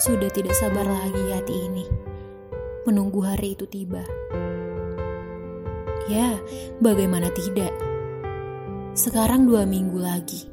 Sudah 0.00 0.32
tidak 0.32 0.56
sabar 0.56 0.88
lagi 0.88 1.28
hati 1.28 1.68
ini 1.68 1.84
menunggu 2.88 3.20
hari 3.20 3.52
itu 3.52 3.68
tiba. 3.68 4.00
Ya, 6.08 6.40
bagaimana 6.80 7.28
tidak? 7.36 7.68
Sekarang 8.96 9.44
dua 9.44 9.68
minggu 9.68 10.00
lagi. 10.00 10.48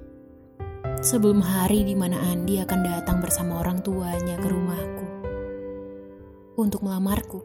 Sebelum 1.00 1.40
hari 1.40 1.88
di 1.88 1.96
mana 1.96 2.20
Andi 2.28 2.60
akan 2.60 2.92
datang 2.92 3.24
bersama 3.24 3.64
orang 3.64 3.80
tuanya 3.80 4.36
ke 4.36 4.52
rumahku 4.52 5.08
untuk 6.60 6.84
melamarku. 6.84 7.40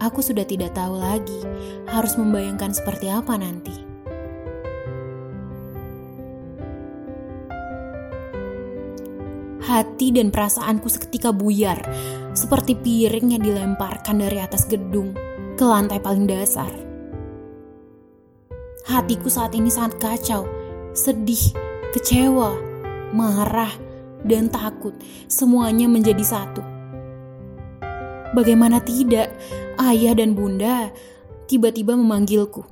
Aku 0.00 0.24
sudah 0.24 0.48
tidak 0.48 0.72
tahu 0.72 0.96
lagi 0.96 1.44
harus 1.92 2.16
membayangkan 2.16 2.72
seperti 2.72 3.12
apa 3.12 3.36
nanti. 3.36 3.83
Hati 9.74 10.14
dan 10.14 10.30
perasaanku 10.30 10.86
seketika 10.86 11.34
buyar, 11.34 11.82
seperti 12.30 12.78
piring 12.78 13.34
yang 13.34 13.42
dilemparkan 13.42 14.22
dari 14.22 14.38
atas 14.38 14.70
gedung 14.70 15.18
ke 15.58 15.66
lantai 15.66 15.98
paling 15.98 16.30
dasar. 16.30 16.70
Hatiku 18.86 19.26
saat 19.26 19.50
ini 19.58 19.66
sangat 19.74 19.98
kacau, 19.98 20.46
sedih, 20.94 21.50
kecewa, 21.90 22.54
marah, 23.18 23.74
dan 24.22 24.46
takut. 24.46 24.94
Semuanya 25.26 25.90
menjadi 25.90 26.22
satu. 26.22 26.62
Bagaimana 28.30 28.78
tidak, 28.78 29.34
ayah 29.82 30.14
dan 30.14 30.38
bunda 30.38 30.94
tiba-tiba 31.50 31.98
memanggilku 31.98 32.62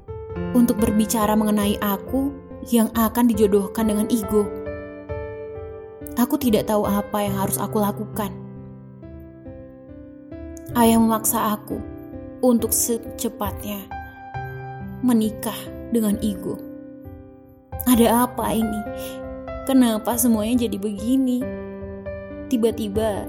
untuk 0.54 0.78
berbicara 0.78 1.34
mengenai 1.34 1.82
aku 1.82 2.30
yang 2.70 2.94
akan 2.94 3.26
dijodohkan 3.26 3.90
dengan 3.90 4.06
Igo. 4.06 4.61
Aku 6.20 6.36
tidak 6.36 6.68
tahu 6.68 6.84
apa 6.84 7.24
yang 7.24 7.34
harus 7.40 7.56
aku 7.56 7.80
lakukan. 7.80 8.28
Ayah 10.76 11.00
memaksa 11.00 11.56
aku 11.56 11.80
untuk 12.44 12.72
secepatnya 12.72 13.88
menikah 15.00 15.56
dengan 15.88 16.20
Igo. 16.20 16.60
Ada 17.88 18.28
apa 18.28 18.52
ini? 18.52 18.80
Kenapa 19.64 20.20
semuanya 20.20 20.68
jadi 20.68 20.76
begini? 20.76 21.40
Tiba-tiba 22.52 23.24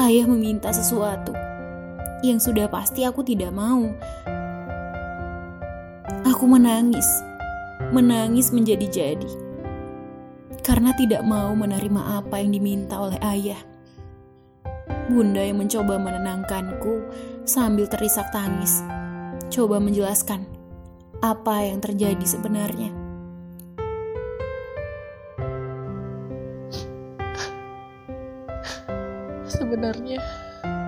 ayah 0.00 0.24
meminta 0.24 0.72
sesuatu 0.72 1.36
yang 2.24 2.40
sudah 2.40 2.64
pasti 2.72 3.04
aku 3.04 3.20
tidak 3.20 3.52
mau. 3.52 3.92
Aku 6.24 6.48
menangis, 6.48 7.06
menangis 7.92 8.48
menjadi-jadi 8.48 9.43
karena 10.64 10.96
tidak 10.96 11.20
mau 11.20 11.52
menerima 11.52 12.24
apa 12.24 12.40
yang 12.40 12.56
diminta 12.56 12.96
oleh 12.96 13.20
ayah. 13.20 13.60
Bunda 15.12 15.44
yang 15.44 15.60
mencoba 15.60 16.00
menenangkanku 16.00 17.04
sambil 17.44 17.84
terisak 17.84 18.32
tangis, 18.32 18.80
coba 19.52 19.76
menjelaskan 19.76 20.48
apa 21.20 21.68
yang 21.68 21.84
terjadi 21.84 22.24
sebenarnya. 22.24 22.88
Sebenarnya, 29.44 30.18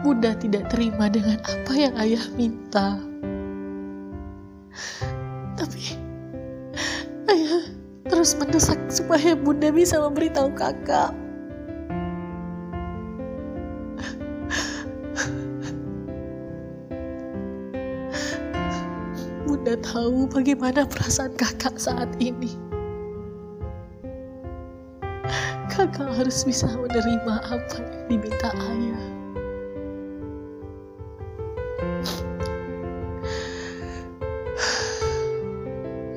Bunda 0.01 0.33
tidak 0.41 0.73
terima 0.73 1.13
dengan 1.13 1.37
apa 1.45 1.73
yang 1.77 1.93
ayah 2.01 2.25
minta. 2.33 2.97
Terus 8.27 8.43
mendesak 8.43 8.83
supaya 8.91 9.39
bunda 9.39 9.71
bisa 9.71 10.03
memberitahu 10.03 10.51
kakak. 10.59 11.15
Bunda 19.47 19.79
tahu 19.79 20.27
bagaimana 20.27 20.91
perasaan 20.91 21.39
kakak 21.39 21.79
saat 21.79 22.11
ini. 22.19 22.51
Kakak 25.71 26.11
harus 26.19 26.43
bisa 26.43 26.67
menerima 26.67 27.35
apa 27.47 27.79
yang 27.79 28.11
diminta 28.11 28.51
ayah. 28.51 29.07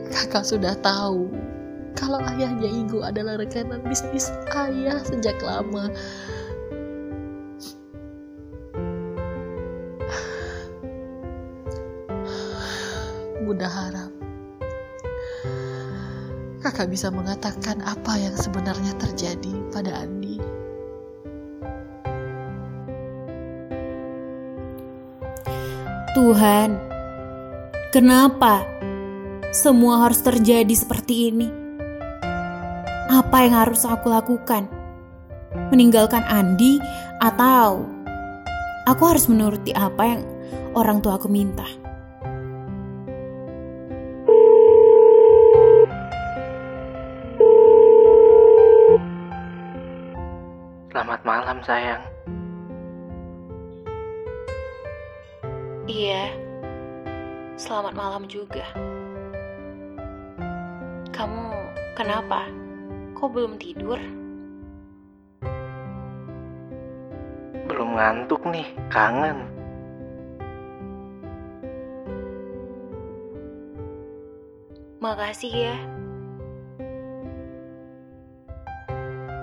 Kakak 0.09 0.41
sudah 0.41 0.73
tahu 0.81 1.29
kalau 1.99 2.23
ayahnya 2.23 2.71
Igo 2.71 3.03
adalah 3.03 3.35
rekanan 3.35 3.83
bisnis 3.83 4.31
ayah 4.55 5.03
sejak 5.03 5.35
lama. 5.43 5.91
Bunda 13.43 13.67
harap 13.67 14.07
kakak 16.63 16.95
bisa 16.95 17.11
mengatakan 17.11 17.83
apa 17.83 18.15
yang 18.15 18.35
sebenarnya 18.39 18.95
terjadi 18.95 19.51
pada 19.75 19.99
Andi. 19.99 20.39
Tuhan, 26.15 26.79
kenapa 27.91 28.63
semua 29.51 30.07
harus 30.07 30.19
terjadi 30.23 30.71
seperti 30.75 31.31
ini? 31.31 31.58
Apa 33.09 33.41
yang 33.41 33.57
harus 33.57 33.89
aku 33.89 34.13
lakukan? 34.13 34.69
Meninggalkan 35.73 36.21
Andi 36.29 36.77
atau 37.17 37.81
aku 38.85 39.01
harus 39.01 39.25
menuruti 39.25 39.73
apa 39.73 40.05
yang 40.05 40.21
orang 40.77 41.01
tua 41.01 41.17
aku 41.17 41.25
minta? 41.25 41.65
Selamat 50.93 51.21
malam, 51.25 51.57
sayang. 51.65 52.03
Iya, 55.89 56.29
selamat 57.57 57.97
malam 57.97 58.29
juga. 58.29 58.69
Kamu 61.09 61.49
kenapa? 61.97 62.58
Kok 63.19 63.35
belum 63.35 63.59
tidur? 63.59 63.99
Belum 67.67 67.99
ngantuk 67.99 68.39
nih, 68.47 68.63
kangen. 68.87 69.43
Makasih 75.03 75.51
ya. 75.51 75.75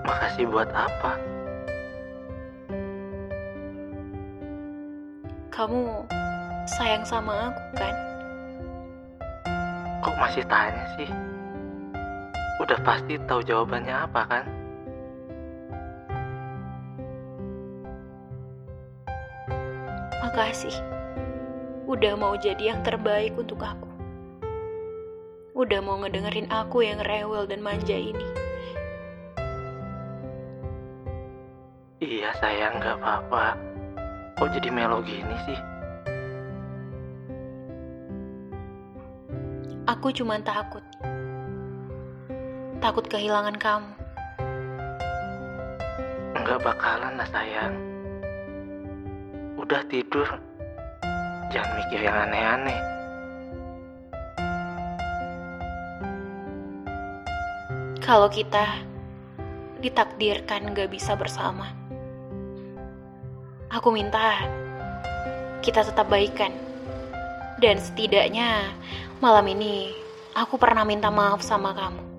Makasih 0.09 0.49
buat 0.49 0.73
apa? 0.73 1.13
Kamu 5.53 6.01
sayang 6.65 7.05
sama 7.05 7.53
aku 7.53 7.63
kan? 7.77 7.95
Kok 10.01 10.17
masih 10.17 10.41
tanya 10.49 10.81
sih? 10.97 11.36
Udah 12.57 12.79
pasti 12.81 13.21
tahu 13.29 13.45
jawabannya 13.45 13.93
apa 13.93 14.21
kan? 14.25 14.45
Makasih. 20.25 20.73
Udah 21.87 22.17
mau 22.19 22.35
jadi 22.35 22.75
yang 22.75 22.81
terbaik 22.83 23.37
untuk 23.37 23.61
aku. 23.63 23.87
Udah 25.57 25.81
mau 25.81 25.97
ngedengerin 26.01 26.49
aku 26.53 26.85
yang 26.85 27.01
rewel 27.01 27.49
dan 27.49 27.63
manja 27.63 27.95
ini. 27.95 28.27
Iya 31.97 32.29
sayang 32.37 32.77
gak 32.77 33.01
apa-apa. 33.01 33.57
Kok 34.37 34.49
jadi 34.53 34.69
melo 34.69 35.01
gini 35.01 35.33
sih? 35.49 35.59
Aku 39.89 40.13
cuma 40.13 40.37
takut 40.43 40.83
takut 42.77 43.05
kehilangan 43.09 43.57
kamu. 43.57 43.91
Enggak 46.37 46.59
bakalan 46.61 47.17
lah 47.17 47.29
sayang. 47.33 47.73
Udah 49.57 49.81
tidur. 49.89 50.27
Jangan 51.49 51.71
mikir 51.81 51.99
yang 52.05 52.17
aneh-aneh. 52.27 52.79
Kalau 58.03 58.31
kita 58.31 58.63
ditakdirkan 59.83 60.71
gak 60.71 60.87
bisa 60.87 61.17
bersama. 61.19 61.67
Aku 63.67 63.91
minta 63.91 64.47
kita 65.59 65.83
tetap 65.83 66.07
baikan. 66.07 66.55
Dan 67.57 67.81
setidaknya 67.81 68.69
malam 69.19 69.49
ini 69.49 69.91
aku 70.37 70.55
pernah 70.61 70.85
minta 70.85 71.09
maaf 71.09 71.41
sama 71.41 71.73
kamu. 71.73 72.16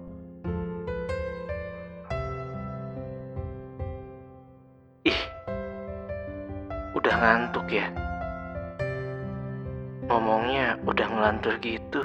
Ngantuk 7.29 7.69
ya? 7.69 7.93
Ngomongnya 10.09 10.81
udah 10.89 11.07
ngelantur 11.13 11.61
gitu. 11.61 12.01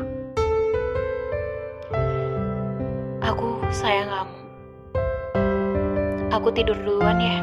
Aku 3.23 3.63
sayang 3.71 4.11
kamu. 4.11 4.37
Aku 6.27 6.51
tidur 6.51 6.75
duluan 6.75 7.23
ya. 7.23 7.39